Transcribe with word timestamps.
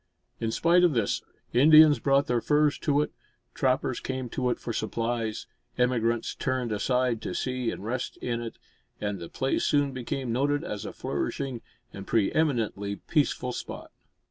In 0.39 0.49
spite 0.49 0.83
of 0.83 0.93
this, 0.93 1.21
Indians 1.53 1.99
brought 1.99 2.25
their 2.25 2.41
furs 2.41 2.79
to 2.79 3.03
it; 3.03 3.11
trappers 3.53 3.99
came 3.99 4.29
to 4.29 4.49
it 4.49 4.57
for 4.57 4.73
supplies; 4.73 5.45
emigrants 5.77 6.33
turned 6.33 6.71
aside 6.71 7.21
to 7.21 7.35
see 7.35 7.69
and 7.69 7.85
rest 7.85 8.17
in 8.17 8.41
it; 8.41 8.57
and 8.99 9.19
the 9.19 9.29
place 9.29 9.63
soon 9.63 9.91
became 9.91 10.31
noted 10.31 10.63
as 10.63 10.85
a 10.85 10.91
flourishing 10.91 11.61
and 11.93 12.07
pre 12.07 12.31
eminently 12.33 12.95
peaceful 12.95 13.51
spot. 13.51 13.91